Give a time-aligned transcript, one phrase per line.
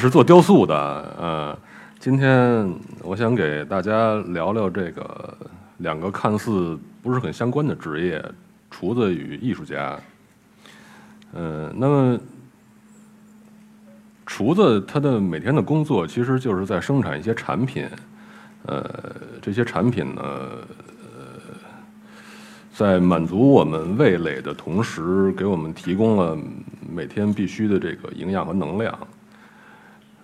[0.00, 0.74] 是，做雕塑的，
[1.20, 1.58] 呃，
[1.98, 5.36] 今天我想给大家聊聊这个
[5.76, 8.24] 两个看似不是很相关的职业——
[8.70, 10.00] 厨子与艺术家。
[11.34, 12.18] 嗯，那么
[14.24, 17.86] 厨子他的每天的工作其实就是在生产一些产品，
[18.64, 18.82] 呃，
[19.42, 20.22] 这些产品呢。
[22.72, 26.38] 在满足我们味蕾的同时，给我们提供了
[26.90, 28.98] 每天必须的这个营养和能量。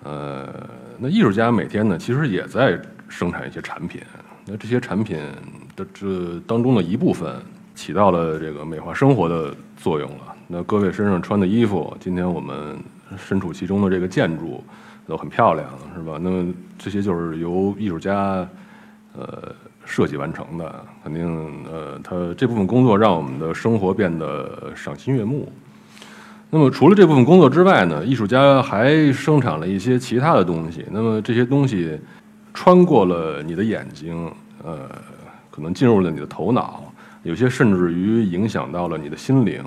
[0.06, 0.48] 呃，
[0.98, 4.00] 那艺术家每天呢，其实也在生产一些产品。
[4.46, 5.18] 那这些产品
[5.74, 7.34] 的这当中的一部分，
[7.74, 10.36] 起到了这个美化生活的作用了。
[10.46, 12.78] 那各位身上穿的衣服，今天我们
[13.16, 14.62] 身处其中的这个建筑，
[15.08, 16.18] 都很漂亮，是吧？
[16.22, 18.46] 那么这些就是由艺术家，
[19.14, 19.54] 呃。
[19.88, 25.48] 设计完成的，肯定呃，他这部分工作让我们的生活变得赏心悦目。
[26.50, 30.84] 那么除了这部分工作之外呢，艺术家还生产了一些其他的东西。
[30.90, 31.98] 那么这些东西
[32.54, 34.30] 穿过了你的眼睛，
[34.64, 34.88] 呃，
[35.50, 36.82] 可能进入了你的头脑，
[37.22, 39.62] 有些甚至于影响到了你的心灵。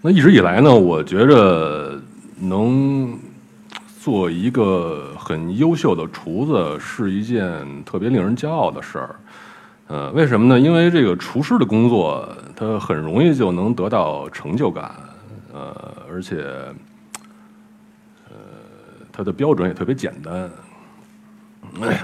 [0.00, 2.00] 那一直以来呢，我觉着
[2.40, 3.18] 能。
[4.00, 7.44] 做一个很优秀的厨子是一件
[7.84, 9.16] 特别令人骄傲的事儿，
[9.88, 10.58] 呃，为什么呢？
[10.58, 14.90] 因为这个厨师的工作，他很容易就能得到成就感，
[15.58, 16.36] 呃，而且，
[18.28, 18.36] 呃，
[19.10, 20.48] 它的标准也特别简单。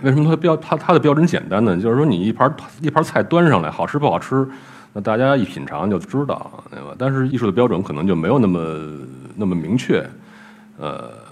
[0.02, 1.76] 为什么它标它它的标准简单呢？
[1.76, 4.46] 就是说，你一盘一盘菜端上来，好吃不好吃，
[4.92, 6.94] 那大家一品尝就知道，对吧？
[6.98, 8.58] 但是艺术的标准可能就没有那么
[9.36, 10.04] 那么明确，
[10.78, 11.22] 呃。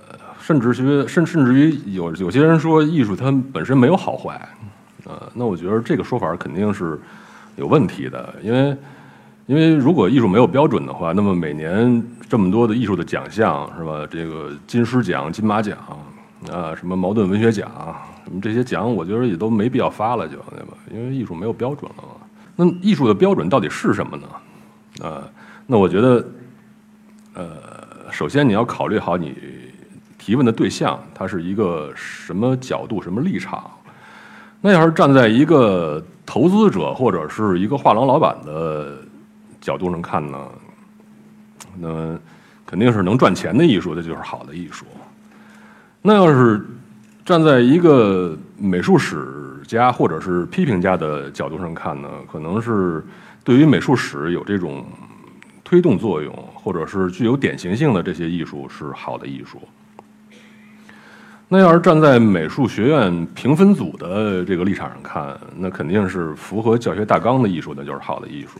[0.40, 4.48] 甚至于，甚甚至于有有些人说艺术它本身没有好坏，
[5.04, 6.98] 呃，那我觉得这个说法肯定是
[7.54, 8.76] 有问题的，因为
[9.46, 14.06] 因为如果艺术没有标准的话，那么每年这么多的艺术的奖项是吧？
[14.10, 15.76] 这个金狮奖、金马奖
[16.50, 17.70] 啊，什么茅盾文学奖，
[18.24, 20.74] 什么这些奖，我觉得也都没必要发了，就对吧？
[20.92, 22.26] 因为艺术没有标准了嘛。
[22.56, 25.06] 那艺术的标准到底是什么呢？
[25.06, 25.22] 啊，
[25.66, 26.24] 那我觉得，
[27.34, 27.46] 呃，
[28.10, 29.34] 首先你要考虑好你。
[30.24, 33.68] 提问的对象，他是一个什么角度、什么立场？
[34.60, 38.98] 那要是站在一个投资者或者是一个画廊老板的
[39.62, 40.38] 角度上看呢？
[41.78, 42.18] 那
[42.66, 44.84] 肯定是能赚钱的艺术，这就是好的艺术。
[46.02, 46.60] 那要是
[47.24, 49.26] 站在一个美术史
[49.66, 52.08] 家或者是批评家的角度上看呢？
[52.30, 53.02] 可能是
[53.44, 54.84] 对于美术史有这种
[55.62, 59.60] 推动作用，或者是具有典型性的这些艺术是好的艺术。
[61.48, 68.58] 那要是站在美术学院评分组的这个立场上看，那肯定是符合教学大纲的艺术，那就是好的艺术。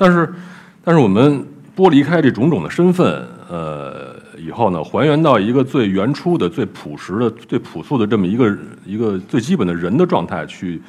[0.00, 0.34] 但是，
[0.82, 1.44] 但是我们
[1.76, 3.06] 剥离开这种种的身份，
[3.50, 10.80] 呃，以后呢，还原到一个最原初的、最朴实的、最朴素的这么一个一个最基本的人的状态去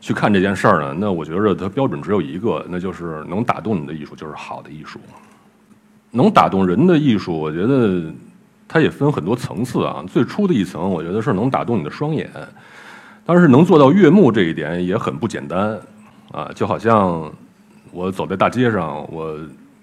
[0.00, 5.00] 去看这件事儿呢，那我觉得它标准只有一个，那就是能打动你的艺术就是好的艺术。
[6.10, 8.02] 能打动人的艺术，我觉得。
[8.68, 12.28] 它也分很多层次啊，最初的一层，我觉得是能打动你的双眼，
[13.24, 15.78] 但是能做到悦目这一点也很不简单
[16.32, 16.50] 啊。
[16.52, 17.32] 就好像
[17.96, 19.34] 我走在大街上，我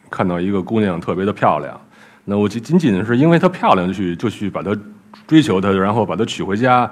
[0.07, 1.81] 看到一个姑娘特别的漂亮，
[2.23, 4.77] 那我仅仅仅是因为她漂亮去就去把她
[5.25, 6.87] 追求她，然后把她娶回家，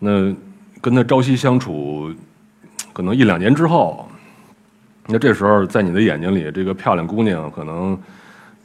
[0.00, 0.34] 那
[0.80, 2.12] 跟她朝夕相处，
[2.92, 4.08] 可能一两年之后，
[5.06, 7.96] 那这时候在你的眼睛里，这个漂亮姑娘可能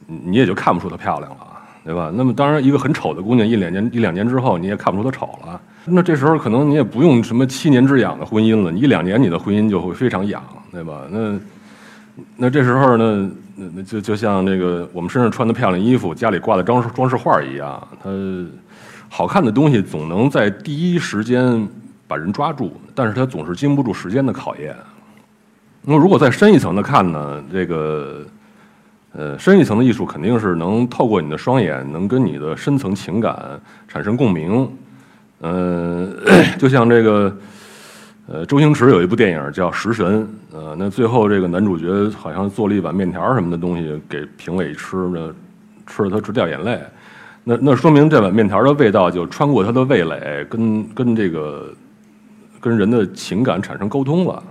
[0.08, 1.52] 你也就看不出她漂亮了。
[1.84, 2.10] 对吧？
[2.12, 5.60] 那么当然，一个很丑的姑娘，一两年一两年之后，你也看不出她丑了。
[5.84, 10.42] 那这时候可能你也不用什么七年之痒的婚姻了，你一两年你的婚姻就会非常痒，
[10.72, 11.02] 对吧？
[11.08, 11.38] 那
[12.36, 18.10] 那这时候呢，那那就就像那个我们身上穿的漂亮衣服，家里挂的装饰装饰画一样，它
[19.08, 21.68] 好看的东西总能在第一时间
[22.08, 24.76] 把人抓住，但是它总是经不住时间的考验。
[25.82, 28.24] 那如果再深一层的看呢，这个。
[29.18, 33.58] 呃，深一层的艺术肯定是能透过你的双眼，能跟你的深层情感
[33.88, 34.70] 产生共鸣。
[35.40, 36.14] 嗯，
[36.60, 37.34] 就像这个，
[38.28, 45.32] 呃，周星驰有一部电影叫《食神》，呃，那最后这个男主角好像做了一碗面条什么的东西给评委吃呢，
[45.86, 46.80] 吃了他直掉眼泪。
[47.44, 51.72] 那那说明这碗面条的味道就穿过他的味蕾，跟跟这个
[52.60, 54.42] 跟人的情感产生沟通了。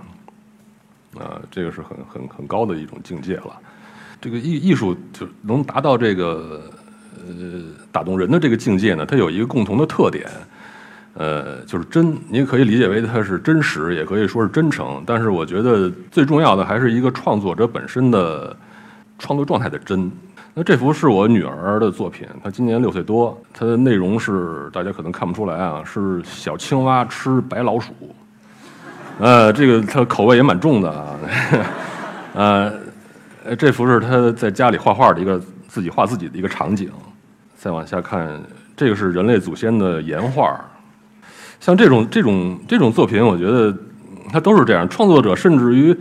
[1.18, 3.54] 啊，这个是很很很高的一种境界了。
[4.22, 6.62] 这个艺艺术就能达到这个
[7.14, 7.62] 呃
[7.92, 9.04] 打动人的这个境界呢？
[9.04, 10.26] 它有一个共同的特点，
[11.18, 12.16] 呃，就是真。
[12.28, 15.02] 你可以理解为它是真实，也可以说是真诚。
[15.06, 18.54] 但是我觉得最重要的还是一个创作者本身的
[19.18, 20.10] 创作状态的真。
[20.58, 27.92] 那这幅是我女儿的作品，她今年六岁多，它的内容是大家可能看不出来啊，是小青蛙吃白老鼠，
[29.18, 31.18] 呃，这个她口味也蛮重的啊，
[32.32, 32.72] 呃，
[33.58, 36.90] 这幅是她在家里画画的一个自己画自己的一个场景。
[37.58, 38.40] 再往下看，
[38.74, 40.58] 这个是人类祖先的岩画，
[41.60, 43.76] 像这种这种这种作品，我觉得
[44.30, 45.96] 它都是这样，创作者甚至于。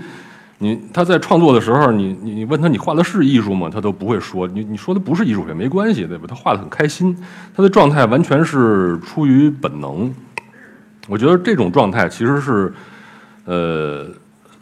[0.57, 3.69] 你他在创作的时候，你你你问他你画的是艺术吗？
[3.71, 4.47] 他都不会说。
[4.47, 6.23] 你你说的不是艺术也没关系，对吧？
[6.25, 7.13] 他画的很开心，
[7.53, 10.11] 他的状态完全是出于本能。
[11.09, 12.73] 我觉得这种状态其实是，
[13.43, 14.07] 呃，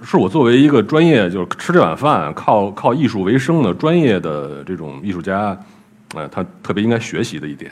[0.02, 5.56] 是我作为一个专业就是吃这碗饭、靠靠艺术为生的专业的这种艺术家，
[6.16, 7.72] 呃，他特别应该学习的一点。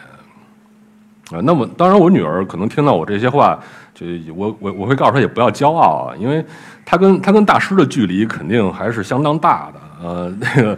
[1.32, 3.58] 啊，那么当然，我女儿可能听到我这些话，
[3.94, 4.06] 就
[4.36, 6.44] 我我我会告诉她也不要骄傲啊，因为
[6.86, 9.80] 她跟她跟大师的距离肯定还是相当大的。
[10.06, 10.78] 呃，那个，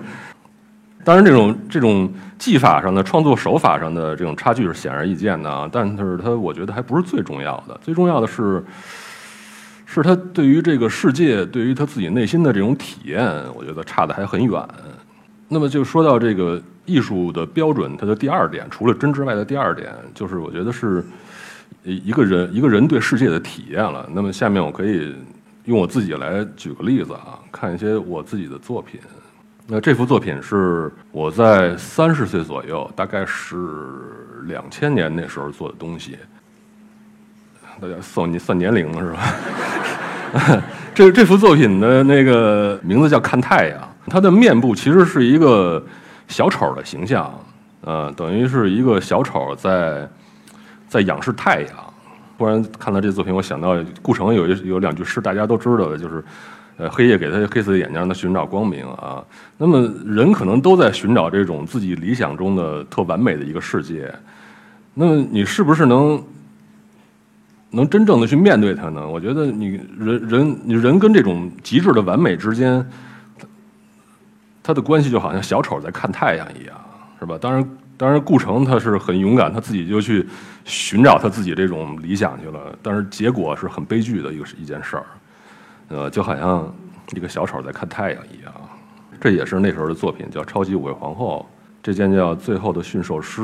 [1.04, 2.08] 当然这种这种
[2.38, 8.64] 技法上的创作手法上的这种差距是显而易见的啊，但是她我觉得还不是最重要的，最重要的是，
[9.88, 14.62] 是她对于这个世界，对于她自己内心的这种体验，我觉得差的还很远。
[15.48, 16.62] 那么就说到这个。
[16.86, 21.04] 艺术的标准，它的第二点，除了真之外的第二点，就是我觉得是
[21.82, 24.06] 一个人一个人对世界的体验了。
[24.14, 25.16] 那么下面我可以
[25.66, 29.00] 用我自己来举个例子啊，看一些我自己的作品。
[29.66, 33.56] 那这幅作品是我在三十岁左右，大概是
[34.46, 36.18] 两千年那时候做的东西。
[37.80, 40.62] 大家算你算年龄了是吧？
[40.94, 43.80] 这这幅作品的那个名字叫《看太阳》，
[44.12, 45.82] 它的面部其实是一个。
[46.28, 47.34] 小丑的形象，
[47.82, 50.08] 呃，等于是一个小丑在
[50.88, 51.70] 在仰视太阳。
[52.38, 56.24] 忽然看到这作品，我想到顾城有一有两句诗，大家都知道的，就是
[56.78, 59.24] 呃，黑夜给他黑色的眼睛，让他寻找光明啊。
[59.58, 64.14] 那么人可能都在寻找这种自己理想中的特完美的一个世界。
[64.96, 66.22] 那么你是不是能
[67.70, 69.08] 能真正的去面对它呢？
[69.08, 72.86] 我觉得你人人你人跟这种极致的完美之间。
[74.64, 76.76] 他的关系就好像小丑在看太阳一样，
[77.20, 77.38] 是吧？
[77.40, 80.26] 当然，当然，顾城他是很勇敢，他自己就去
[80.64, 82.74] 寻找他自己这种理想去了。
[82.82, 85.06] 但是结果是很悲剧的一个一件事儿，
[85.90, 86.74] 呃，就好像
[87.14, 88.54] 一个小丑在看太阳一样。
[89.20, 91.46] 这也是那时候的作品，叫《超级五位皇后》，
[91.84, 93.42] 这件叫《最后的驯兽师》。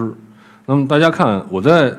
[0.66, 1.94] 那么大家看，我在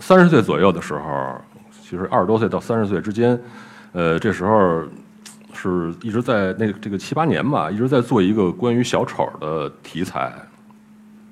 [0.00, 1.34] 三十岁左右的时候，
[1.82, 3.40] 其实二十多岁到三十岁之间，
[3.92, 4.84] 呃，这时候。
[5.60, 10.32] 是一直在那个这个七八年吧，一直在做一个关于小丑的题材。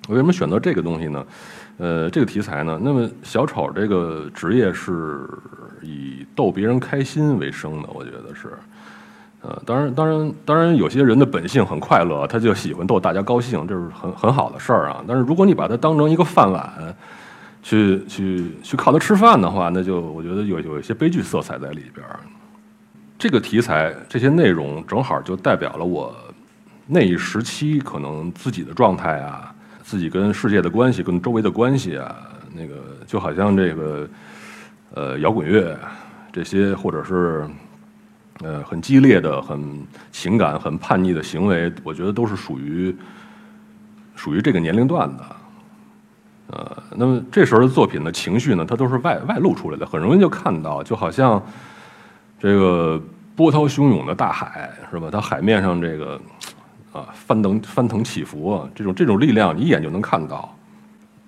[0.07, 1.25] 我为什么选择这个东西呢？
[1.79, 5.27] 呃，这个题材呢，那么小丑这个职业是
[5.81, 8.53] 以逗别人开心为生的，我觉得是。
[9.41, 15.03] 呃，当然，当然，当然，有些人的本性很快乐，他就喜欢逗大家高兴，这是很很好的事儿啊。
[15.07, 16.95] 但是如果你把它当成一个饭碗，
[17.63, 22.19] 去去去靠它吃饭的话，那就我觉得有有一些悲剧色彩在里边儿。
[23.19, 26.15] 这个题材这些内容正好就代表了我
[26.87, 32.15] 那一时期可能自己的状态啊，自己跟世界的关系、跟周围的关系啊，
[32.55, 32.77] 那个
[33.09, 34.09] 就好像这个
[34.95, 35.77] 呃摇滚乐
[36.33, 37.45] 这些，或者是
[38.41, 42.95] 呃很激烈的、很情感、很叛逆的行为，我觉得都是属于
[44.15, 45.25] 属于这个年龄段的。
[46.53, 51.45] 呃，那么这时候的作品的情绪呢，它都是外外露出来的，很容易就看到，就好像。
[52.39, 53.01] 这个
[53.35, 55.09] 波涛汹涌的大海是吧？
[55.11, 56.21] 它海面上这个
[56.93, 60.55] 啊翻腾翻腾起伏啊，这种这种力量你一眼就能看到。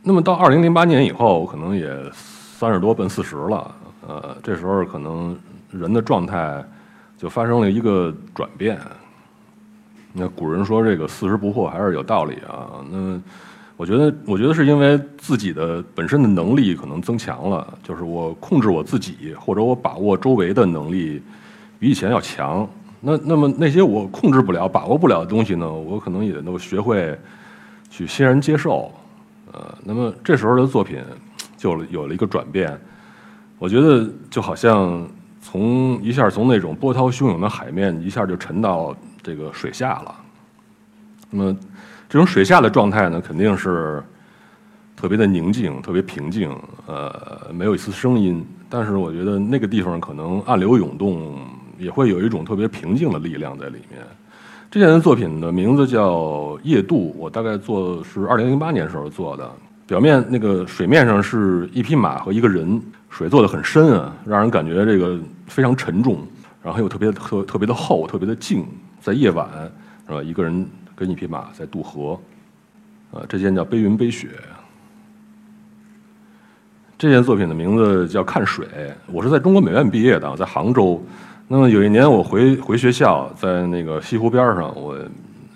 [0.02, 3.74] 那么到二零零八年以后，可能也三十多奔四十了，
[4.06, 5.38] 呃，这时候可能
[5.70, 6.64] 人的状态
[7.18, 8.80] 就发生了一个转变。
[10.12, 12.66] 那古人说这个四十不惑还是有道理啊。
[12.90, 13.20] 那
[13.80, 21.22] 我觉得，我觉得是因为自己的本身的能力可能增强了，就是我控制我自己，或者我把握周围的能力
[21.78, 22.68] 比以前要强。
[23.00, 27.18] 那那么那些我控制不了、把握不了的东西呢，我可能也都学会
[27.88, 28.92] 去欣然接受。
[29.50, 30.98] 呃，那么这时候的作品
[31.56, 32.78] 就有了一个转变。
[33.58, 35.08] 我觉得就好像
[35.40, 40.14] 从一下从那种波涛汹涌的海面一下就沉到这个水下了。
[41.30, 41.56] 那么。
[42.10, 44.02] 这种水下的状态呢，肯定是
[44.96, 46.50] 特别的宁静、特别平静，
[46.86, 48.44] 呃，没有一丝声音。
[48.68, 51.38] 但是我觉得那个地方可能暗流涌动，
[51.78, 54.00] 也会有一种特别平静的力量在里面。
[54.72, 56.16] 这件作品的名字叫
[56.64, 59.48] 《夜渡》，我大概做是二零零八年时候做的。
[59.86, 66.26] 表面那个水面上是一匹马和一个人，水做的很深啊，让人感觉这个非常沉重，
[66.60, 68.66] 然后又特别特特别的厚、特别的静。
[69.00, 69.48] 在夜晚，
[70.08, 70.20] 是吧？
[70.20, 70.68] 一个人。
[71.00, 72.20] 跟一匹马在渡河，
[73.10, 74.28] 呃，这件叫《悲云悲雪》。
[76.98, 78.66] 这件作品的名字叫《看水》。
[79.10, 81.02] 我是在中国美院毕业的，在杭州。
[81.48, 84.94] 那么有一年我回回学校，在那个西湖边上，我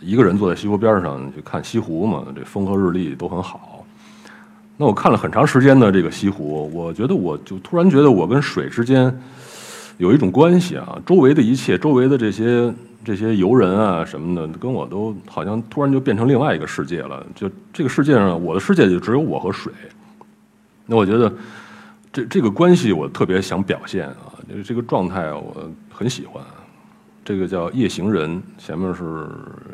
[0.00, 3.84] 一个人坐在西湖边上去看西湖嘛，这风和日丽都很好。
[4.78, 9.14] 那我看了很长时间的这个西湖，我觉得我就突然觉得我跟水之间
[9.98, 12.72] 有一种关系啊，周围的一切，周围的这些
[13.04, 17.24] 这些游人啊什么的，跟我都好像突然就变成另外一个世界了。
[17.34, 19.72] 就这个世界上，我的世界就只有我和水。
[20.86, 21.32] 那我觉得，
[22.12, 26.42] 这这个关系我特别想表现啊，就是这个状态我很喜欢。
[27.24, 29.26] 这个叫夜行人，前面是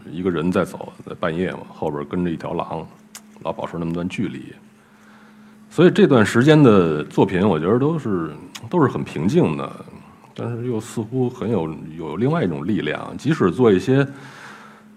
[0.09, 2.87] 一个人在走，在半夜嘛，后边跟着一条狼，
[3.43, 4.41] 老保持那么段距离。
[5.69, 8.31] 所以这段时间的作品，我觉得都是
[8.69, 9.85] 都是很平静的，
[10.35, 13.17] 但是又似乎很有有另外一种力量。
[13.17, 14.07] 即使做一些，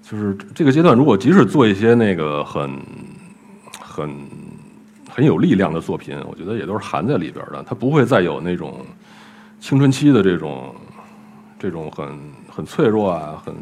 [0.01, 2.79] 就是这个阶段，如果即使做一些那个很
[3.81, 4.13] 很。
[5.15, 7.61] 很有力量的作品，我觉得也都是含在里边的。
[7.61, 8.83] 它不会再有那种
[9.59, 10.73] 青春期的这种
[11.59, 13.53] 这种很很脆弱啊，很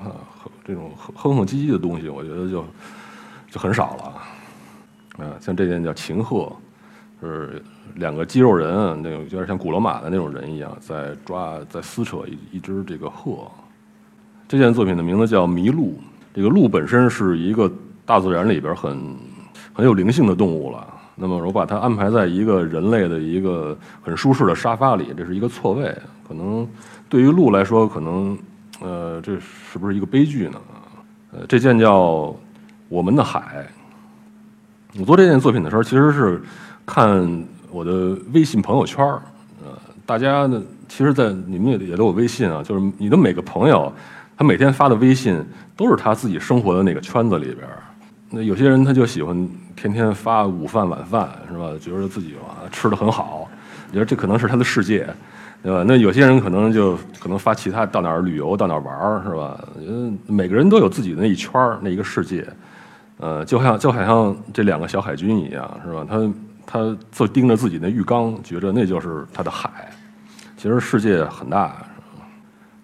[0.00, 0.16] 啊
[0.64, 2.64] 这种哼哼唧唧的东西，我觉得就
[3.50, 5.26] 就很少了。
[5.26, 6.38] 啊，像这件叫《秦鹤》，
[7.20, 7.62] 是
[7.94, 13.50] 两个肌肉人，那种有点像古罗马的那种人一样，在抓在撕扯一一只这个鹤。
[14.46, 15.92] 这件作品的名字叫《麋鹿》，
[16.34, 17.70] 这个鹿本身是一个
[18.04, 19.16] 大自然里边很。
[19.74, 20.84] 很有灵性的动物了。
[21.14, 25.96] 那么我把它安排在一个人类的一个很舒适的沙发里，这是一个错位。
[26.26, 26.68] 可能
[27.08, 28.36] 对于鹿来说，可能
[28.80, 30.60] 呃，这是不是一个悲剧呢？
[31.30, 32.02] 呃，这件叫
[32.88, 33.68] 《我们的海》。
[34.98, 36.42] 我做这件作品的时候，其实是
[36.88, 39.04] 看我的微信朋友圈
[39.62, 43.92] 呃，大家呢，其实，在你们也也都有微信啊，就是你的每个朋友，
[44.38, 45.38] 他每天发的微信
[45.76, 47.68] 都是他自己生活的那个圈子里边。
[48.30, 51.68] 那有些人他就喜欢天天发午饭晚饭是吧？
[51.78, 53.46] 觉得自己啊吃的很好，
[53.92, 55.06] 觉得这可能是他的世界，
[55.62, 55.84] 对吧？
[55.86, 59.62] 那有些人可能就可能发其他到哪儿旅游到哪儿玩是吧？
[59.86, 61.52] 嗯，每个人都有自己的那一圈
[61.82, 62.46] 那一个世界，
[63.18, 66.06] 呃，就像就好像这两个小海军一样是吧？
[66.08, 66.16] 他
[66.70, 69.90] 他就盯着自己那浴缸，觉着那就是他的海。
[70.58, 71.74] 其实世界很大，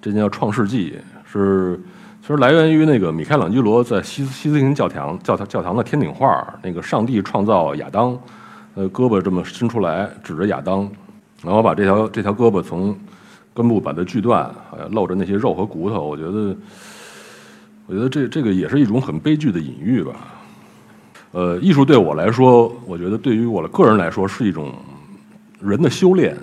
[0.00, 1.78] 这叫创世纪是。
[2.22, 8.18] 其实来源于那个米开朗基罗在西西斯廷教堂教堂教堂的天顶画那个上帝创造亚当，
[8.74, 10.90] 呃，胳膊这么伸出来指着亚当，
[11.42, 12.98] 然后把这条这条胳膊从
[13.52, 14.50] 根部把它锯断，
[14.88, 16.02] 露着那些肉和骨头。
[16.08, 16.56] 我觉得，
[17.84, 20.12] 我觉得这这个也是一种很悲剧的隐喻吧。
[21.34, 24.72] 呃，艺术对我来说，我觉得对于我的个人来说是一种
[25.60, 26.36] 人的修炼，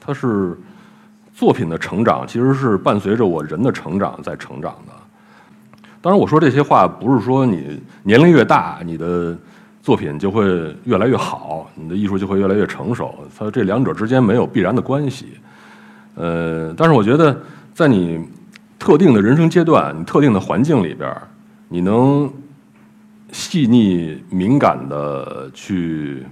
[0.00, 0.56] 它是
[1.34, 4.92] 作品的成长，其实是伴随着我人的成长在成长的。
[6.00, 9.36] 当然，我说这些话不是说你年龄越大，你的
[9.82, 13.14] 作品就会越来越好，你的艺术就会越来越成熟。
[13.38, 15.26] 它这两者之间没有必然的关系。
[16.14, 17.38] 呃，但是我觉得，
[17.74, 18.18] 在你
[18.78, 21.14] 特定的人生阶段、你特定的环境里边，
[21.68, 22.32] 你能
[23.32, 26.24] 细腻敏感的去、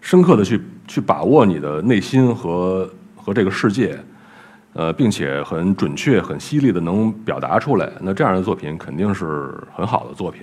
[0.00, 3.98] 深刻的去去把握你的内心和和这个世界。
[4.72, 10.42] 呃，并且很准确、很犀利的能表达出来，那这样的作品肯定是很好的作品，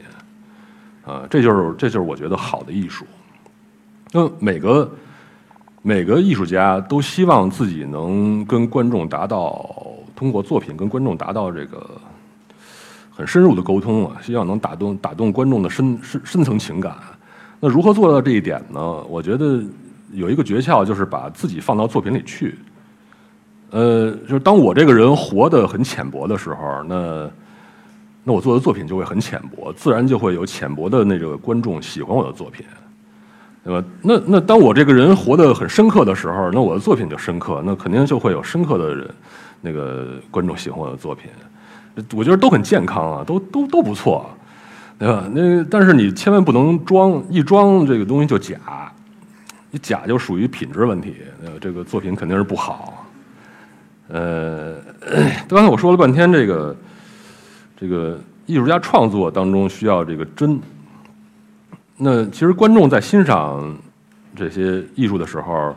[1.06, 3.06] 啊，这就是这就是我觉得好的艺术。
[4.12, 4.92] 那每个
[5.82, 9.66] 每个艺术家都希望自己能跟观众达到
[10.14, 11.90] 通过作品跟观众达到这个
[13.18, 16.96] 很深入的沟通啊，希望能打动打动观众的深深深层情感。
[17.60, 18.80] 那如何做到这一点呢？
[19.10, 19.60] 我觉得
[20.12, 22.60] 有一个诀窍，就是把自己放到作品里去。
[23.72, 27.28] 呃，就是当我这个人活得很浅薄的时候，那
[28.24, 32.64] 那我做的作品就会很浅薄，自然就会有浅薄的那个观众喜欢我的作品，
[33.64, 33.84] 对吧？
[34.04, 39.10] 那那当我这个人活得很深刻的时候，那我的作品就深刻，那肯定就会有深刻的人，
[39.62, 41.32] 那个观众喜欢我的作品。
[42.14, 44.30] 我觉得都很健康啊，都都都不错，
[45.00, 45.28] 对吧？
[45.34, 48.92] 那但是你千万不能装，一装这个东西就假，
[49.72, 53.06] 你假就属于品质问题，呃，这个作品肯定是不好。
[54.10, 54.76] 呃，
[55.50, 56.76] 刚才我说了半天，这个
[57.76, 60.60] 这个艺术家创作当中需要这个真。
[61.98, 63.76] 那其实观众在欣赏
[64.36, 65.76] 这些艺术的时候，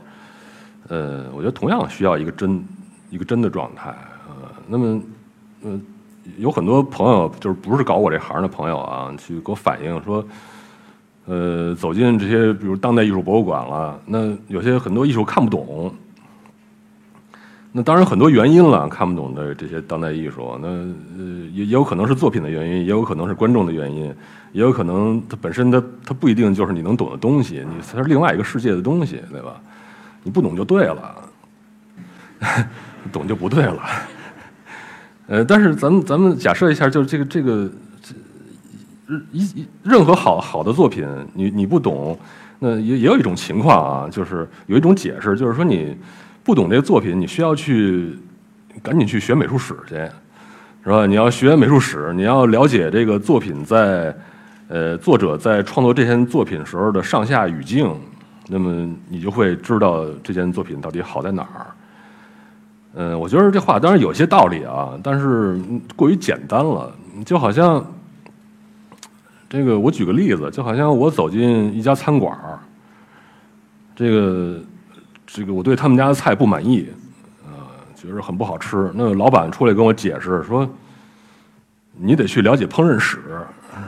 [0.88, 2.62] 呃，我觉得同样需要一个真，
[3.08, 3.88] 一个真的状态。
[4.28, 5.02] 呃，那么，
[5.62, 5.80] 呃，
[6.38, 10.24] 有很多朋友就是不是搞我这行的朋友啊，去给我反映说，
[11.26, 15.94] 呃，走进这些比如当代艺术博物馆了，那有些很多艺术看不懂。
[17.72, 24.06] 那当然很多原因了，看不懂的这些当代艺术，那呃也也有可能是作品的原因，也有可能是观众的原因，
[24.50, 29.60] 也有可能它本身它它不一定就是你能懂的东西，你它是另外一个世界的东西，对吧？
[30.24, 31.14] 你不懂就对了，
[33.12, 33.80] 懂就不对了。
[35.30, 37.70] 呃，但是咱们咱们假设一下，就是这个这个
[38.02, 38.14] 这
[39.30, 42.18] 一任何好好的作品，你你不懂，
[42.58, 45.96] 那也也有一种情况啊，就是有一种解释，就是说你。
[46.42, 48.18] 不懂这个作品，你需要去
[48.82, 49.94] 赶紧去学美术史去，
[50.82, 51.06] 是吧？
[51.06, 54.12] 你要学美术史，你要了解这个作品在
[54.66, 57.94] 呃作者在创作这件作品时候的上下语境，
[58.48, 61.66] 那么你就会知道这件作品到底好在哪儿。
[62.94, 65.60] 嗯，我觉得这话当然有些道理啊，但是
[65.96, 66.92] 过于简单了，
[67.24, 67.84] 就好像
[69.48, 72.58] 这个我举个例子，就好像我走进一家餐馆儿
[73.94, 74.60] 这个。
[75.32, 76.88] 这个我对他们家的菜不满意，
[77.46, 78.90] 啊，觉得很不好吃。
[78.96, 80.68] 那老板出来跟我解释说
[81.96, 83.20] ：“你得去了解烹饪史，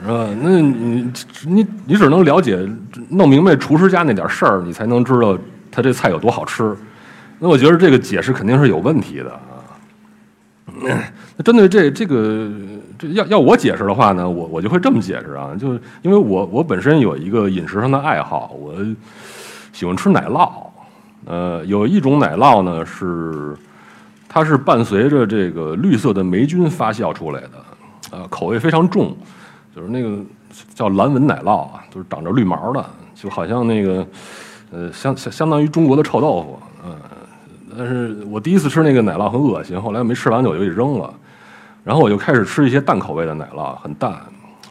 [0.04, 0.28] 是吧？
[0.40, 1.12] 那你
[1.44, 2.64] 你你只能了解
[3.08, 5.36] 弄明白厨师家那点事儿，你才能知道
[5.68, 6.76] 他这菜有多好吃。”
[7.42, 9.66] 那我觉得这个解释肯定是有问题的啊。
[11.36, 12.48] 那针对这这个
[12.96, 18.72] 这要要我解释的话呢，我我就会这么解释啊，就是因为我我本身有一个饮食上的爱好，我
[19.72, 20.48] 喜欢吃奶酪。
[21.24, 23.56] 呃，有一种奶酪呢，是
[24.28, 27.50] 它是伴随着这个绿色的霉菌发酵出来的，
[28.12, 29.16] 呃，口味非常重，
[29.74, 30.18] 就是那个
[30.74, 32.84] 叫蓝纹奶酪啊，就是长着绿毛的，
[33.16, 34.06] 就好像那个
[34.70, 36.96] 呃，相相相当于中国的臭豆腐，嗯，
[37.76, 41.12] 但是我第一次吃那个奶酪很恶心，后来没吃完我就给扔了，
[41.84, 44.20] 然后我就开始吃一些淡口味的奶酪，很淡，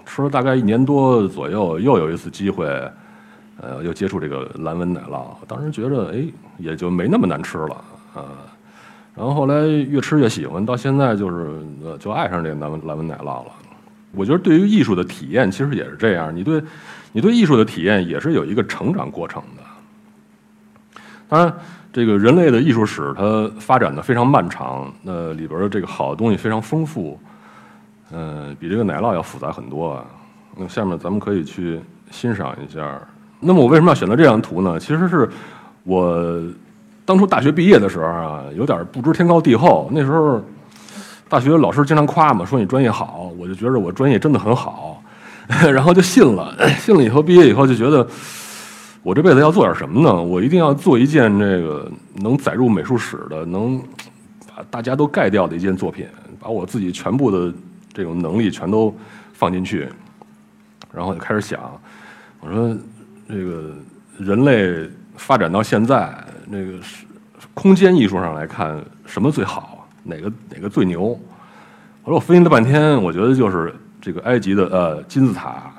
[0.06, 2.68] 吃了大概一年多左右，又有一次机会。
[3.64, 6.26] 呃，又接触这个蓝纹奶酪，当时觉得哎，
[6.58, 7.76] 也就没那么难吃了
[8.16, 8.26] 啊。
[9.16, 11.48] 然后后来越吃越喜欢，到现在就是
[11.84, 13.52] 呃，就爱上这个蓝纹蓝纹奶酪了。
[14.16, 16.36] 我觉得对于艺术的体验，其实也是这样。
[16.36, 16.60] 你对，
[17.12, 19.64] 你对艺术的体验也是有一个成长过程的。
[21.32, 21.54] 当然，
[21.94, 27.18] 这个人类的艺术史它发展的非常漫长，那里边的这个好的东西非常丰富，
[28.12, 30.04] 嗯，比这个奶酪要复杂很多啊。
[30.58, 33.00] 那下面咱们可以去欣赏一下。
[33.40, 34.78] 那么我为什么要选择这张图呢？
[34.78, 35.30] 其实是
[35.84, 36.38] 我
[37.06, 39.90] 当初大学毕业的时候啊，有点不知天高地厚。
[39.94, 40.44] 那时候
[41.30, 45.02] 大学老师经常夸嘛，说你专业好，我就觉得我专业真的很好，
[45.48, 46.54] 然后就信了。
[46.78, 48.06] 信了以后，毕业以后就觉得
[49.04, 50.22] 我这辈子要做点什么呢？
[50.22, 53.82] 我一定要做一件这个能载入美术史的，能
[54.48, 56.08] 把大家都盖掉的一件作品，
[56.40, 57.54] 把我自己全部的
[57.94, 58.96] 这种能力全都
[59.34, 59.88] 放进去，
[60.94, 61.60] 然后就开始想，
[62.40, 62.78] 我说。
[63.28, 63.74] 这个
[64.18, 66.14] 人类发展到现在，
[66.48, 67.06] 那个是
[67.54, 69.88] 空间艺术上来看，什么最好？
[70.04, 71.18] 哪个哪个最牛？
[72.04, 75.74] 我说我分析了半天，我觉得就是这个埃及的呃金字塔，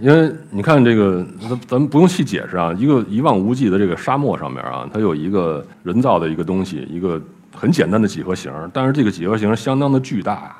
[0.00, 7.20] 因为你看这个，咱咱们不用细解释啊，一个一望无际的这个沙漠上面啊，它有一个人造的一个东西，一个
[7.52, 10.56] 很简单的几何形，但是这个几何形相当的巨大，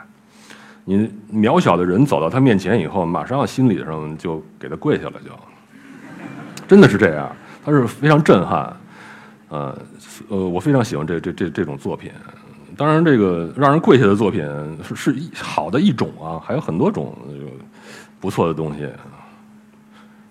[0.85, 5.31] 你渺小的人走到它面前以后，马上心理上就给他跪下了就。
[6.66, 7.31] 真的是这样，
[7.64, 8.77] 它是非常震撼，
[9.51, 9.79] 呃，
[10.29, 12.11] 呃，我非常喜欢这这这这种作品。
[12.77, 14.44] 当然，这个让人跪下的作品
[14.83, 17.16] 是是好的一种啊，还有很多种
[18.18, 18.88] 不错的东西。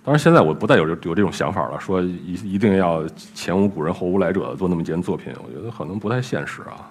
[0.07, 6.89] 当然，现在我不再有有这种想法了，说一一定要前无古人后无来者做那么一件作品，我觉得可能不太现实啊。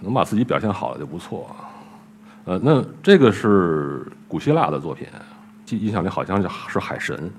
[0.00, 1.56] 能把自己表现好了就不错。
[2.44, 5.08] 呃，那这个是古希腊的作品，
[5.64, 7.30] 记印象里好像是海神。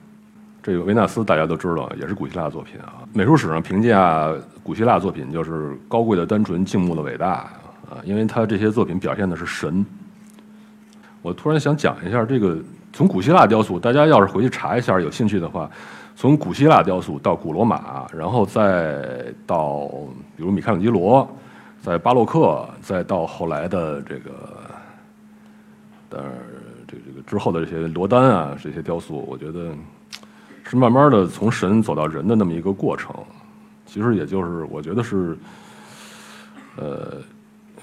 [0.64, 3.04] 这个维纳斯大家都知道，也是古希腊作品啊。
[3.14, 7.34] 美术史上评价古希腊作品就是高贵的、单纯、静穆的、伟大
[7.88, 9.86] 啊，因为他这些作品表现的是神。
[11.22, 12.58] 我突然想讲一下这个，
[12.96, 15.70] 从古希腊雕塑，大家要是回去查一下，有兴趣的话，
[16.16, 19.90] 从古希腊雕塑到古罗马，然后再到
[20.38, 21.28] 比如米开朗基罗，
[21.82, 24.32] 在巴洛克，再到后来的这个
[26.10, 26.24] 的
[26.88, 29.72] 这这个之后的这些罗丹啊，这些雕塑，我觉得。
[30.68, 33.14] 是慢慢的从神走到人的那么一个过程，
[33.86, 35.38] 其实也就是我觉得是，
[36.76, 37.18] 呃，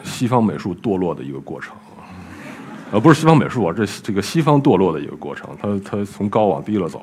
[0.02, 1.76] 西方美术堕落的一个过程，
[2.92, 7.00] 呃，不是西方美术啊，这这个西方堕落的一个过程，它它从高往低了走，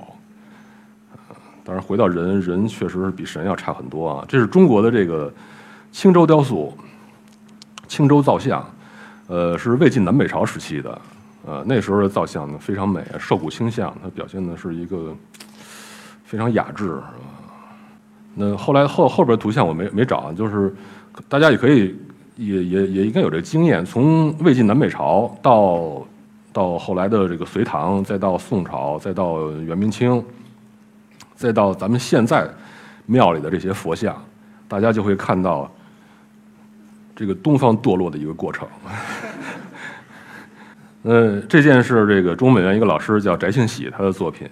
[1.65, 4.25] 当然回到人，人确实是比神要差很多啊。
[4.27, 5.33] 这是中国的这个
[5.91, 6.71] 青州雕塑，
[7.87, 8.63] 青州造像，
[9.27, 11.01] 呃，是魏晋南北朝时期的，
[11.45, 15.13] 呃，那时候的造像呢非常美，瘦骨清像，它表现的是一个。
[16.23, 17.13] 非常雅致，是吧？
[18.35, 20.71] 那后来后后边图像我没没找，就是
[21.27, 21.95] 大家也可以
[22.39, 26.07] 也也也应该有这经验，从魏晋南北朝到
[26.53, 30.23] 到后来的这个隋唐，再到宋朝，再到元明清，
[31.35, 32.49] 再到咱们现在
[33.05, 34.15] 庙里的这些佛像，
[34.69, 35.69] 大家就会看到
[37.13, 38.65] 这个东方堕落的一个过程。
[41.03, 44.47] 呃，这件是这个中美院一个老师叫翟庆喜他的作品，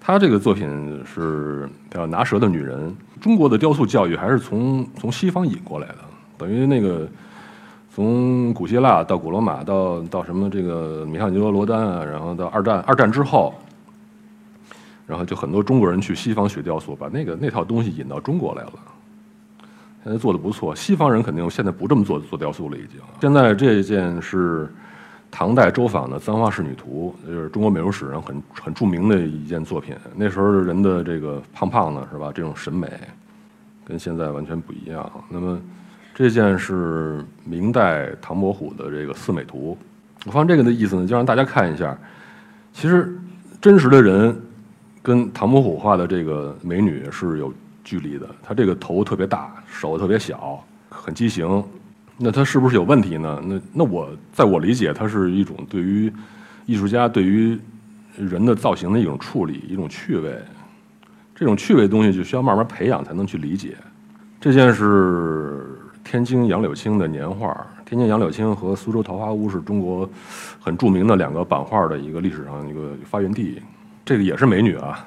[0.00, 2.88] 他这个作品是叫《拿蛇的女人》。
[3.22, 5.96] 中国的雕塑教育还是从从西方引过来的，
[6.40, 7.06] 等于那个
[7.94, 13.54] 从古希腊到古罗马到到什么这个米开朗基罗罗丹啊，然后到二战二战之后，
[15.06, 18.72] 然后就很多中国人去西方学雕塑，把那个那套东西引到中国来了。
[20.02, 22.98] 现在做的不错，西方人肯定现在不这么做做雕塑了，已经。
[23.20, 24.68] 现在这件是。
[25.32, 29.94] 唐代周昉的《簪花仕女图》就是中国美术史上很很著名的一件作品。
[30.16, 32.32] 那时候人的这个胖胖的，是吧？
[32.34, 32.88] 这种审美
[33.84, 35.08] 跟现在完全不一样。
[35.28, 35.56] 那么
[36.14, 39.76] 这件是明代唐伯虎的这个《四美图》。
[40.26, 41.96] 我放这个的意思呢，就让大家看一下，
[42.72, 43.16] 其实
[43.60, 44.38] 真实的人
[45.02, 48.26] 跟唐伯虎画的这个美女是有距离的。
[48.42, 51.64] 她这个头特别大，手特别小，很畸形。
[52.18, 53.40] 那她是不是有问题呢？
[53.42, 56.12] 那那我在我理解，它是一种对于
[56.66, 57.58] 艺术家对于
[58.14, 60.38] 人的造型的一种处理，一种趣味。
[61.34, 63.74] 这种趣味的东西就需要慢慢培养才能去理解。
[64.38, 65.69] 这件是
[66.04, 67.66] 天津杨柳青的年画。
[67.84, 70.08] 天津杨柳青和苏州桃花坞是中国
[70.60, 73.60] 很著名的两个版画的一个历史上一个发源地。
[74.04, 75.04] 这个也是美女啊。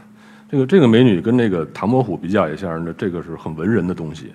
[0.50, 4.34] 这个这个美女跟那个唐伯虎比较一下，那这个是很文人的东西。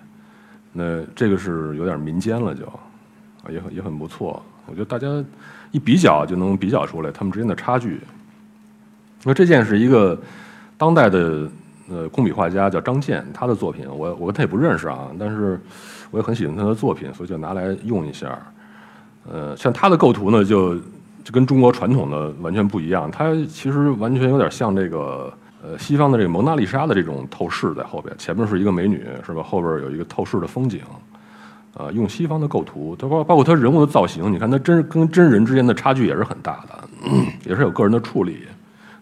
[0.72, 4.42] 那这个是有点民间了，就啊也很也很不错。
[4.66, 5.06] 我觉得大家
[5.70, 8.00] 一比较就能比较出来他们之间的差距。
[9.24, 10.18] 那这件是一个
[10.76, 11.48] 当代的
[11.88, 15.60] 呃工笔画家叫张健，他的作品我我跟他也不认识啊，但是
[16.10, 18.38] 我也很喜欢他的作品，所以就拿来用一下。
[19.30, 20.74] 呃，像他的构图呢，就
[21.24, 25.32] 就跟中国传统的完全不一样，他其实完全有点像这个。
[25.60, 29.42] 呃，西方的这个蒙娜丽莎的这种透视在后边，前面是一个美女，是吧？
[29.42, 30.80] 后边有一个透视的风景，
[31.76, 36.88] 啊，用西方的构图，他包包括他人物的造型，你看他真跟真人之间的差距也是很大的，
[37.44, 38.44] 也是有个人的处理，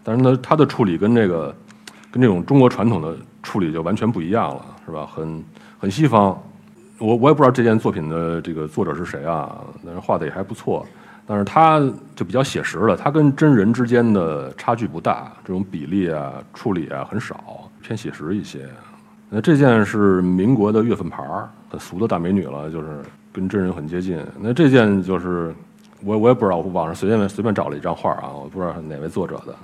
[0.03, 1.55] 但是呢，他的处理跟这个
[2.09, 5.05] 跟这种中国传统的处理就完全不一样了，是吧？
[5.05, 5.43] 很
[5.77, 6.35] 很西方，
[6.99, 10.85] 我我也不知道这件作品的这个作者是谁啊，但是画的也还不错。
[11.29, 11.81] 但是它
[12.15, 18.61] 就比较写实了，它跟真人之间的差距不大，这种比例啊、处理啊很少，偏写实一些。
[19.29, 23.01] 那这件是民国的月份牌儿，很俗的大美女了，就是
[23.33, 24.17] 跟真人很接近。
[24.39, 25.53] 那这件就是
[26.01, 29.55] 我我也不知道，网上随便随便找了一张画啊，我不知道哪位作者的，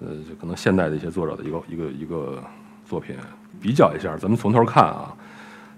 [0.00, 2.42] 呃，就可能现代的一些作者的一个一个一个
[2.84, 3.14] 作品，
[3.60, 5.14] 比较一下，咱们从头看啊。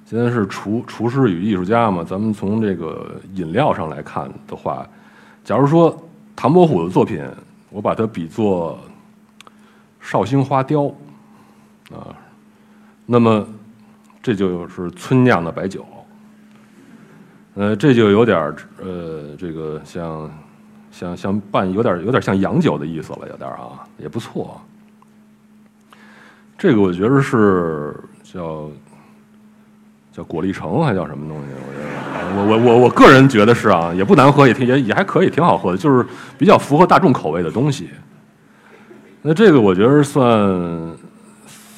[0.08, 4.88] 今天是厨厨师与艺术家嘛，咱们从这个饮料上来看的话。
[5.44, 5.94] 假如说
[6.34, 7.22] 唐伯虎的作品，
[7.68, 8.80] 我把它比作
[10.00, 10.86] 绍兴花雕
[11.90, 12.16] 啊，
[13.04, 13.46] 那么
[14.22, 15.84] 这就是村酿的白酒，
[17.56, 20.30] 呃，这就有点呃，这个像
[20.90, 24.58] 像像拌有点有点像洋酒的意思了，有点啊，也不错。
[26.56, 28.70] 这个我觉得是叫
[30.18, 31.44] 叫果粒橙还叫什么东西？
[31.54, 31.88] 我觉得。
[32.36, 36.04] 我我我我个人觉得是啊，也不难喝，也挺也也还可以，挺好喝的，就是
[36.36, 37.88] 比较符合大众口味的东西。
[39.22, 40.26] 那这个我觉得算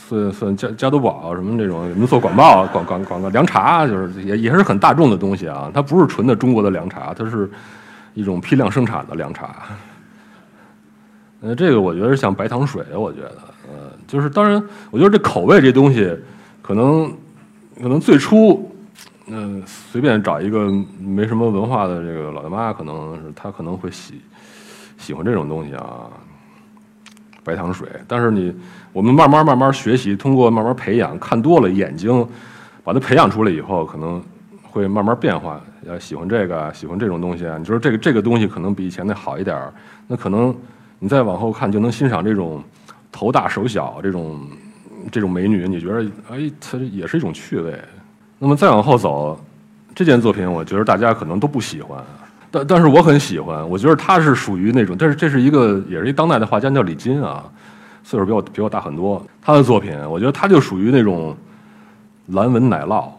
[0.09, 5.71] 算算加加多宝什么这种，你们做广告广广广告凉茶，就是也也是很大众的东西啊。
[5.75, 7.49] 它不是纯的中国的凉茶，它是
[8.15, 9.55] 一种批量生产的凉茶。
[11.41, 13.33] 那，这个我觉得像白糖水，我觉得，
[13.69, 16.11] 呃，就是当然，我觉得这口味这东西，
[16.61, 17.13] 可能
[17.81, 18.67] 可能最初。
[19.33, 24.21] 嗯，随便找一个没什么文化的这个老大妈，可能是她可能会喜
[24.99, 26.11] 喜欢这种东西啊，
[27.45, 27.89] 白糖水。
[28.09, 28.53] 但是你
[28.93, 32.27] 我们慢慢慢慢学习，通过慢慢培养，看多了眼睛，
[32.83, 34.21] 把它培养出来以后，可能
[34.63, 35.61] 会慢慢变化。
[35.87, 37.57] 要喜欢这个，喜欢这种东西啊。
[37.57, 39.73] 你说这个这个东西可能比以前的好一点儿，
[40.09, 40.53] 那可能
[40.99, 42.61] 你再往后看，就能欣赏这种
[43.13, 44.41] 头大手小这种
[45.11, 45.67] 这种美女。
[45.69, 47.79] 你觉得哎，它也是一种趣味。
[48.39, 49.39] 那么再往后走，
[49.95, 52.03] 这件作品我觉得大家可能都不喜欢，
[52.51, 53.69] 但但是我很喜欢。
[53.69, 57.45] 我觉得它是属于那种，但是这是一个也是一当代的画家叫李金啊，
[58.03, 59.25] 岁数比我比我大很多。
[59.43, 61.37] 他的作品，我觉得他就属于那种
[62.29, 63.11] 蓝纹奶酪，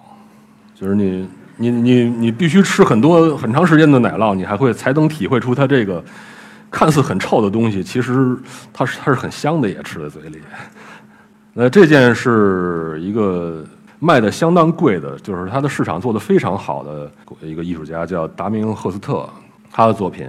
[0.74, 6.04] 就是你你你你必须吃很多很长时间的奶酪，你还会才能体会出它这个
[6.72, 8.36] 看似很臭的东西，其实
[8.74, 10.39] 它是它是很香的，也吃在嘴里。
[11.54, 13.64] 那这件是一个。
[14.04, 19.30] 卖的相当贵的，就是他的市场做的非常好的一个艺术家，叫达明赫斯特，
[19.72, 20.28] 他的作品。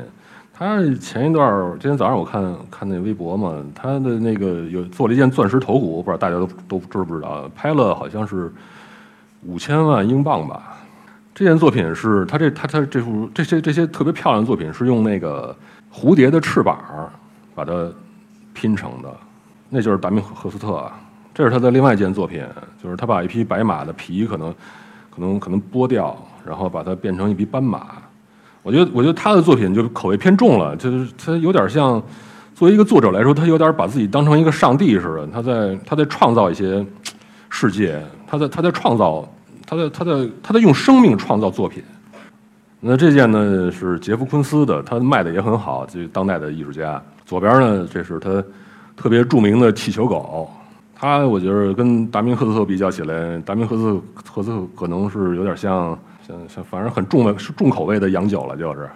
[0.53, 8.53] 他前一段儿，今天早上我看看那微博嘛，他的那个有做了一件钻石头骨，不知道大家都都知不知道，拍了好像是
[9.47, 10.79] 五千万英镑吧。
[11.35, 15.57] 这件作品是他这他他这幅这些这些特别漂亮的作品是用那个
[15.91, 16.79] 蝴蝶的翅膀
[17.55, 17.91] 把它
[18.53, 19.09] 拼成的，
[19.71, 20.93] 那就是达明赫斯特啊。
[21.35, 22.45] 这是他的另外一件作品，
[22.83, 24.55] 就是他把一匹白马的皮可能
[25.11, 26.17] 可能可能剥掉，
[26.47, 27.87] 然后把它变成一匹斑马。
[28.63, 32.01] 我觉得，我觉得他的作品就口味偏重了，就是他有点像
[32.55, 36.85] 作为一个作者来说，他有点把自己当成一个上帝似的，他在他在创造一些
[37.51, 39.29] 世界，他在他在创造，
[39.67, 41.83] 他在他在他在用生命创造作品。
[42.79, 47.03] 那这件呢是杰夫昆斯的，他卖的也很好，就当代的艺术家。
[47.25, 48.45] 左边呢，这是他
[48.97, 50.51] 特别著名的气球狗，
[51.03, 55.99] 他我觉得跟达明赫斯特比较起来，达明赫斯特赫斯特可能是有点像。
[56.25, 58.89] 像像反正很重的是重口味的洋酒了，就是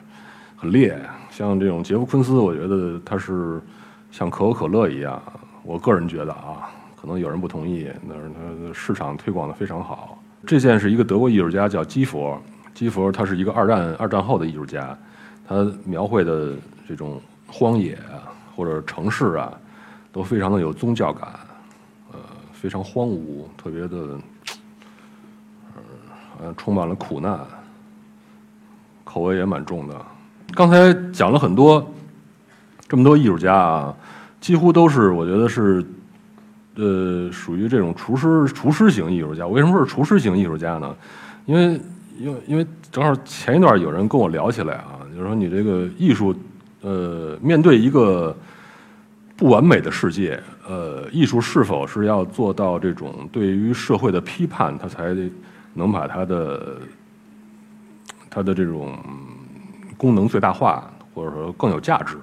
[0.56, 0.96] 很烈。
[1.28, 3.60] 像这种杰夫昆斯，我觉得它是
[4.12, 5.20] 像可口可乐一样。
[5.64, 10.16] 我个人觉得啊，可能有人不同意，但是它市场推广的非常好。
[10.46, 12.40] 这件是一个德国艺术家叫基佛，
[12.72, 14.96] 基佛他是一个二战二战后的艺术家，
[15.48, 16.52] 他描绘的
[16.88, 17.98] 这种荒野
[18.54, 19.52] 或者城市啊，
[20.12, 21.28] 都非常的有宗教感，
[22.60, 24.18] 非常荒芜，特别的。
[26.38, 27.40] 呃，充满了苦难，
[29.04, 29.94] 口味也蛮重的。
[30.54, 31.90] 刚才讲了很多，
[32.86, 33.96] 这么多艺术家啊，
[34.38, 35.82] 几乎都是我觉得是，
[36.74, 39.46] 呃，属于这种厨师厨师型艺术家。
[39.46, 40.94] 为什么是厨师型艺术家呢？
[41.46, 41.80] 因为，
[42.18, 46.36] 因为，因为正好前一段有人跟我聊起来啊，就是说你这个艺术，
[46.82, 48.36] 呃，面对一个
[49.36, 55.14] 不完美的世界，呃，艺术是否是要做到这种对于社会的批判，他才。
[55.78, 56.78] 能把它的
[58.30, 58.98] 它的这种
[59.98, 62.16] 功能最大化，或者说更有价值。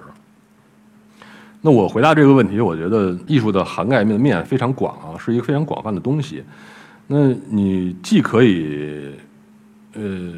[1.60, 6.42] 那我回答这个问题，我觉得艺术的涵盖面面非常广啊，是一个非常广泛的东西。
[7.06, 9.14] 那你既可以
[9.92, 10.32] 呃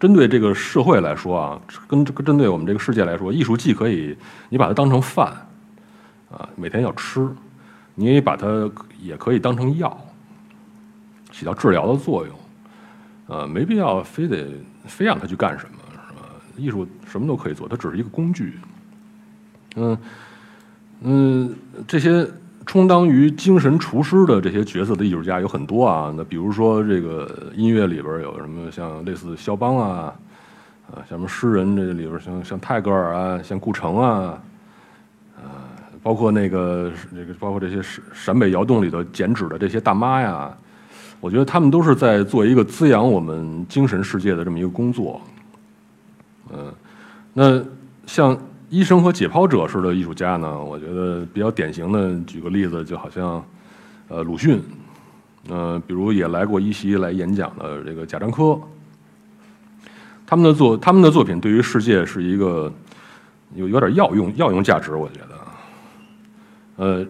[0.00, 4.16] 针对这个社会来说啊，跟针对我们这个世界来说，艺术既可以
[4.48, 5.32] 你把它当成饭
[6.36, 7.28] 啊，每天要吃，
[7.94, 8.70] 你也把它
[9.00, 9.96] 也可以当成药。
[11.32, 12.36] 起到治疗的作用，
[13.26, 14.46] 呃，没必要非得
[14.84, 16.22] 非让他去干什么，是吧？
[16.56, 18.56] 艺术什么都可以做，它只是一个工具。
[19.74, 19.98] 嗯
[21.00, 21.56] 嗯，
[21.88, 22.24] 这些
[22.64, 26.14] 充当于精神厨师的这些角色的艺术家有很多啊。
[26.16, 30.14] 那比如说这个音乐里边有什么像类似肖邦啊，
[30.92, 34.40] 啊，像什么诗人这里边像像泰戈尔啊，像顾城，啊，
[36.04, 40.56] 包括那个这个包括这些陕陕北窑洞里头剪纸的这些大妈呀。
[41.20, 45.18] 我觉得他们都是在做一个滋养我们精神世界的这么一个工作，
[46.52, 46.70] 嗯，
[47.32, 47.64] 那
[48.04, 48.36] 像
[48.68, 53.42] 医生和解剖者式的艺术家呢，我觉得比较典型的，举个例子，就好像
[54.08, 54.62] 呃鲁迅，
[55.48, 58.60] 嗯，比如也来过一席来演讲的这个贾樟柯，
[60.26, 62.70] 他们的作他们的作品对于世界是一个
[63.54, 65.38] 有有点药用药用价值，我觉得，
[66.76, 67.06] 呃。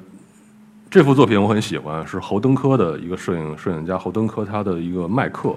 [0.91, 5.57] 这幅作品我很喜欢，是侯登科的一个摄影摄影家侯登科他的一个麦克，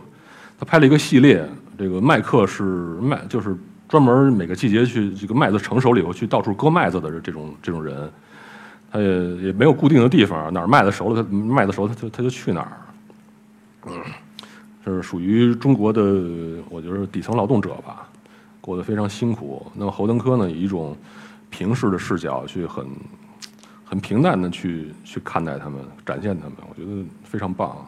[0.58, 1.48] 他拍了一个系列。
[1.78, 3.56] 这个麦克是麦，就是
[3.88, 8.12] 专门每个季节去这个麦子成熟了以后去到处割麦子的这种这种人。
[8.92, 12.72] 他也也没有固定的地方，哪儿麦子熟了，他麦子熟他就他就去哪儿。
[13.86, 13.94] 嗯，
[14.84, 16.02] 这是属于中国的，
[16.72, 18.10] 我觉得底层劳动者吧，
[18.60, 19.72] 过得非常辛苦。
[19.76, 20.98] 那么侯登科呢，以一种
[21.52, 22.88] 平视的视角去很。
[23.90, 27.70] 很平淡的去去看待他们，展现他们，我觉得非常棒。
[27.70, 27.86] 啊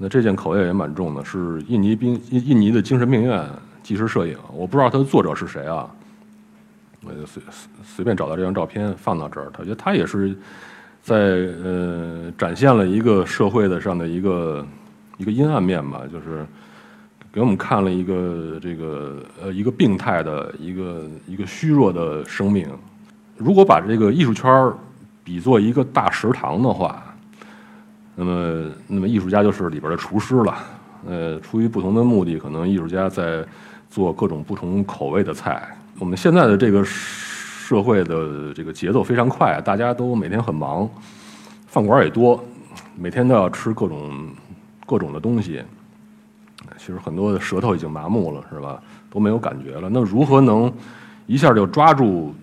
[0.00, 3.44] 那这件口味也蛮重的，是印尼兵印印尼的精神病院
[3.82, 5.90] 纪实摄影，我不知道它的作者是谁啊。
[7.02, 7.42] 我就随
[7.82, 10.36] 随便找到这张照片放到这儿，他觉得他也是
[11.02, 14.64] 在呃展现了一个社会的上的一个
[15.16, 16.46] 一个阴暗面吧，就是
[17.32, 22.68] 给我们看了一个这个呃一个病态的一个一个虚弱的生命。
[23.38, 24.72] 如果把这个艺术圈
[25.22, 27.02] 比作一个大食堂的话，
[28.16, 30.56] 那么那么艺术家就是里边的厨师了。
[31.06, 33.44] 呃，出于不同的目的，可能艺术家在
[33.88, 35.68] 做各种不同口味的菜。
[36.00, 40.90] 我们现在的这个社会的这个节奏非常快，大家都每天很忙，
[41.68, 42.44] 饭馆也多，
[42.96, 44.10] 每天都要吃各种
[44.84, 45.62] 各种的东西。
[46.76, 48.82] 其实很多的舌头已经麻木了，是吧？
[49.08, 49.88] 都没有感觉了。
[49.88, 50.72] 那如何能
[51.26, 52.34] 一下就抓住？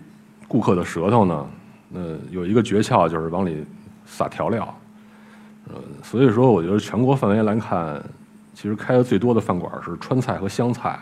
[0.56, 1.46] 顾客的舌头呢？
[1.94, 3.65] 呃，有一个诀窍就是往里
[4.06, 4.74] 撒调料，
[5.68, 8.02] 呃，所以说我觉得全国范围来看，
[8.54, 10.98] 其实开的最多的饭馆是川菜和湘菜，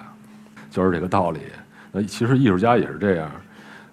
[0.71, 1.41] 就是这个道理。
[1.91, 3.29] 那其实艺术家也是这样。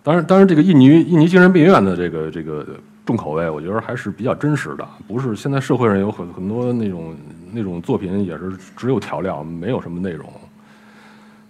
[0.03, 2.66] 当然，当然这个印尼印尼精神病院的这个这个
[3.05, 7.14] 重口味，我觉得还是比较真实的，不是现在社会上有很很多那种
[7.53, 10.27] 那种作品也是只有调料，没有什么内容。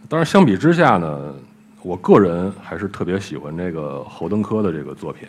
[0.09, 1.33] 当然，相比之下呢，
[1.83, 5.27] 我个人还是特别喜欢这个侯登科的这个作品，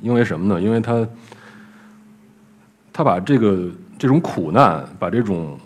[0.00, 0.60] 因为什么呢？
[0.60, 1.06] 因为他
[2.92, 5.56] 他把这个这种苦难，把这种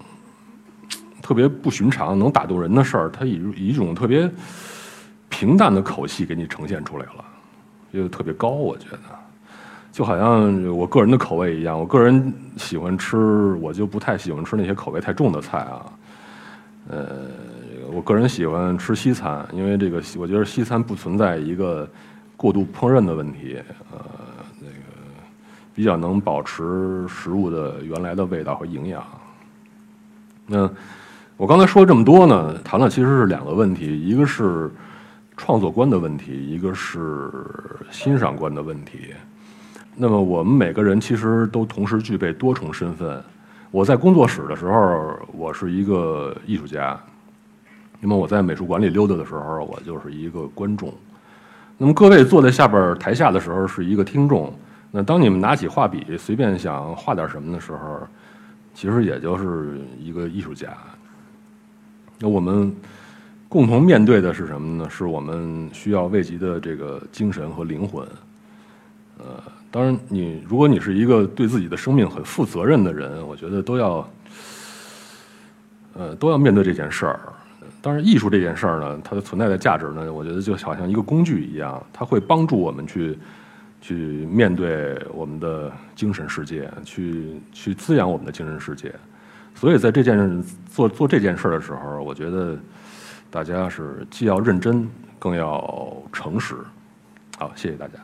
[1.23, 4.31] 特别不寻常、能打动人的事儿，他以以一种特别
[5.31, 7.25] 平淡的口气给你呈现出来了，
[7.93, 8.49] 就特别高。
[8.51, 8.99] 我觉得，
[9.91, 13.17] 就好像我个人的口味一样，我个人喜欢吃，
[13.63, 15.87] 我就不太喜欢吃那些口味太重的菜啊，
[16.91, 17.48] 呃。
[17.91, 21.89] 我个人喜欢吃西餐，因为这个我觉得西餐不存在一个
[22.37, 23.57] 过度烹饪的问题，
[23.91, 23.99] 呃，
[24.61, 24.75] 那个
[25.75, 29.03] 比较能保持食物的原来的味道和营养。
[30.47, 30.71] 那
[31.37, 34.71] 我刚才说这么多呢，谈了其实是两个问题，一个是
[35.37, 37.31] 创作观的问题，一个是
[37.91, 39.15] 欣赏观的问题。
[39.95, 43.23] 那么我们每个人其实都同时具备多重身份。
[43.71, 46.99] 我在工作室的时候，我是一个艺术家。
[48.01, 50.93] 那么我在美术馆里溜达的时候，我就是一个观众。
[51.77, 54.53] 那么各位坐在下边台下的时候是一个听众。
[54.91, 58.01] 那当你们拿起画笔随便想画点什么的时候，
[58.75, 60.69] 其实也就是一个艺术家。
[62.19, 62.75] 那我们
[63.49, 64.91] 共同面对的是什么呢？
[64.91, 68.07] 是我们需要慰藉的这个精神和灵魂。
[69.19, 74.09] 呃，当然，你如果你是一个对自己的生命很负责任的人，我觉得都要，
[75.95, 77.21] 呃，都要面对这件事儿。
[77.89, 83.19] 当然，艺术这件事儿呢，它的存在的价值呢，我觉得就好像一个工具一样，它会帮助我们去
[83.81, 83.95] 去
[84.27, 88.95] 面对我们的精神世界，去去滋养我们的精神世界。
[89.55, 92.59] 所以在这件做做这件事儿的时候，我觉得
[93.31, 94.87] 大家是既要认真，
[95.19, 96.57] 更要诚实。
[97.39, 97.95] 好，谢谢大家。